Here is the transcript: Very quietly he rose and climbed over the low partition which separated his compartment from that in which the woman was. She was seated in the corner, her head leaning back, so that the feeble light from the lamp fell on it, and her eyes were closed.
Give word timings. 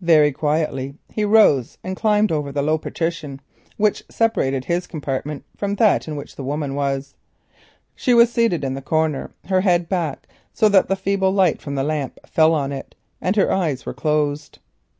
Very 0.00 0.30
quietly 0.30 0.94
he 1.12 1.24
rose 1.24 1.76
and 1.82 1.96
climbed 1.96 2.30
over 2.30 2.52
the 2.52 2.62
low 2.62 2.78
partition 2.78 3.40
which 3.76 4.04
separated 4.08 4.64
his 4.66 4.86
compartment 4.86 5.44
from 5.56 5.74
that 5.74 6.06
in 6.06 6.14
which 6.14 6.36
the 6.36 6.44
woman 6.44 6.76
was. 6.76 7.16
She 7.96 8.14
was 8.14 8.30
seated 8.30 8.62
in 8.62 8.74
the 8.74 8.80
corner, 8.80 9.32
her 9.46 9.62
head 9.62 9.80
leaning 9.80 9.88
back, 9.88 10.28
so 10.52 10.68
that 10.68 10.86
the 10.86 10.94
feeble 10.94 11.32
light 11.32 11.60
from 11.60 11.74
the 11.74 11.82
lamp 11.82 12.20
fell 12.28 12.54
on 12.54 12.70
it, 12.70 12.94
and 13.20 13.34
her 13.34 13.50
eyes 13.50 13.84
were 13.84 13.92
closed. 13.92 14.60